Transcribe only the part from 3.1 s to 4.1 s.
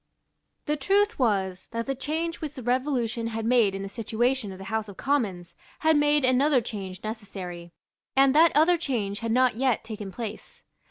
had made in the